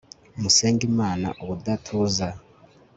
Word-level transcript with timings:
musenge 0.41 0.83
imana 0.91 1.27
ubudatuza 1.43 2.27